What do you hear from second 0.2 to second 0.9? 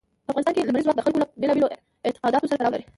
په افغانستان کې لمریز